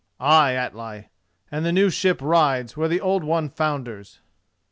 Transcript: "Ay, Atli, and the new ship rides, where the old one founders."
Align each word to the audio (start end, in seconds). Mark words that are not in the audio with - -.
"Ay, 0.19 0.53
Atli, 0.55 1.09
and 1.51 1.63
the 1.63 1.71
new 1.71 1.91
ship 1.91 2.23
rides, 2.23 2.75
where 2.75 2.87
the 2.87 2.99
old 2.99 3.23
one 3.23 3.49
founders." 3.51 4.19